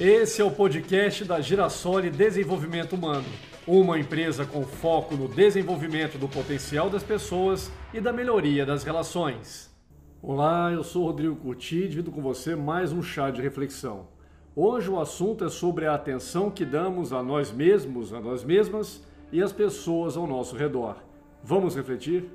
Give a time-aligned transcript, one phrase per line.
[0.00, 3.26] Esse é o podcast da Girassoli Desenvolvimento Humano,
[3.66, 9.76] uma empresa com foco no desenvolvimento do potencial das pessoas e da melhoria das relações.
[10.22, 14.06] Olá, eu sou Rodrigo Curti e divido com você mais um chá de reflexão.
[14.54, 19.02] Hoje o assunto é sobre a atenção que damos a nós mesmos, a nós mesmas
[19.32, 21.02] e às pessoas ao nosso redor.
[21.42, 22.30] Vamos refletir?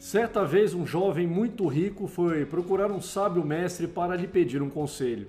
[0.00, 4.70] Certa vez, um jovem muito rico foi procurar um sábio mestre para lhe pedir um
[4.70, 5.28] conselho.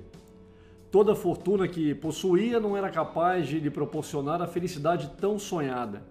[0.89, 6.03] Toda a fortuna que possuía não era capaz de lhe proporcionar a felicidade tão sonhada.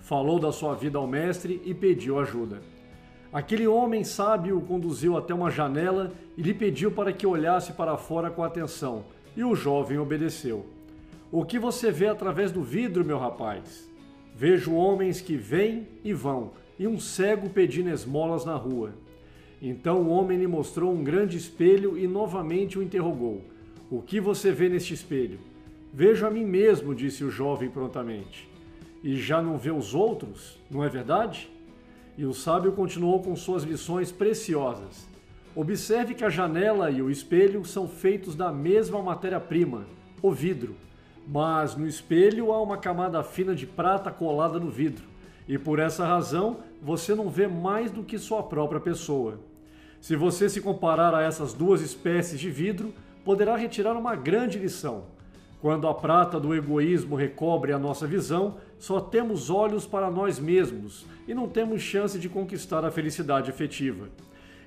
[0.00, 2.60] Falou da sua vida ao mestre e pediu ajuda.
[3.32, 7.96] Aquele homem sábio o conduziu até uma janela e lhe pediu para que olhasse para
[7.96, 9.04] fora com atenção,
[9.36, 10.66] e o jovem obedeceu.
[11.30, 13.88] O que você vê através do vidro, meu rapaz?
[14.34, 16.50] Vejo homens que vêm e vão
[16.82, 18.92] e um cego pedindo esmolas na rua.
[19.60, 23.40] Então o homem lhe mostrou um grande espelho e novamente o interrogou:
[23.88, 25.38] O que você vê neste espelho?
[25.92, 28.50] Vejo a mim mesmo, disse o jovem prontamente.
[29.00, 31.48] E já não vê os outros, não é verdade?
[32.18, 35.06] E o sábio continuou com suas lições preciosas.
[35.54, 39.86] Observe que a janela e o espelho são feitos da mesma matéria-prima,
[40.20, 40.74] o vidro.
[41.28, 45.12] Mas no espelho há uma camada fina de prata colada no vidro
[45.48, 49.40] e por essa razão você não vê mais do que sua própria pessoa.
[50.00, 52.92] Se você se comparar a essas duas espécies de vidro,
[53.24, 55.04] poderá retirar uma grande lição.
[55.60, 61.06] Quando a prata do egoísmo recobre a nossa visão, só temos olhos para nós mesmos
[61.28, 64.08] e não temos chance de conquistar a felicidade efetiva.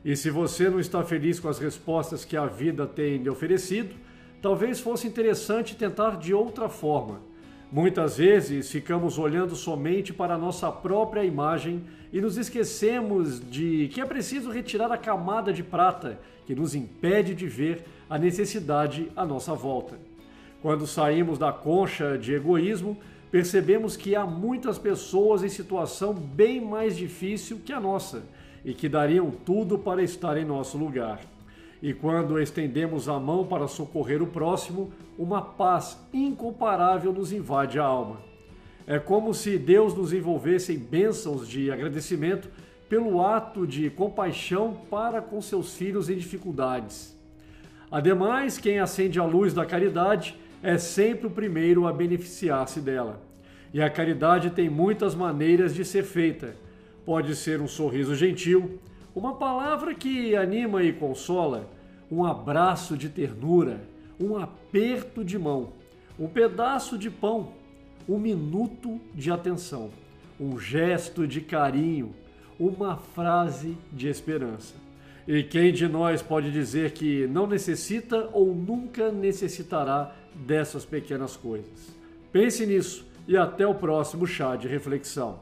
[0.06, 3.94] E se você não está feliz com as respostas que a vida tem lhe oferecido,
[4.42, 7.20] talvez fosse interessante tentar de outra forma
[7.71, 13.99] Muitas vezes ficamos olhando somente para a nossa própria imagem e nos esquecemos de que
[13.99, 19.25] é preciso retirar a camada de prata que nos impede de ver a necessidade à
[19.25, 19.95] nossa volta.
[20.62, 22.97] Quando saímos da concha de egoísmo,
[23.31, 28.23] percebemos que há muitas pessoas em situação bem mais difícil que a nossa
[28.63, 31.19] e que dariam tudo para estar em nosso lugar.
[31.81, 37.84] E quando estendemos a mão para socorrer o próximo, uma paz incomparável nos invade a
[37.84, 38.19] alma.
[38.88, 42.50] É como se Deus nos envolvesse em bênçãos de agradecimento
[42.88, 47.16] pelo ato de compaixão para com seus filhos em dificuldades.
[47.91, 53.22] Ademais, quem acende a luz da caridade é sempre o primeiro a beneficiar-se dela.
[53.74, 56.56] E a caridade tem muitas maneiras de ser feita.
[57.06, 58.80] Pode ser um sorriso gentil,
[59.16, 61.70] uma palavra que anima e consola,
[62.12, 63.81] um abraço de ternura,
[64.20, 65.70] um aperto de mão,
[66.20, 67.53] um pedaço de pão,
[68.08, 69.90] um minuto de atenção,
[70.40, 72.14] um gesto de carinho,
[72.59, 74.76] uma frase de esperança.
[75.28, 81.96] E quem de nós pode dizer que não necessita ou nunca necessitará dessas pequenas coisas?
[82.32, 85.40] Pense nisso e até o próximo chá de reflexão.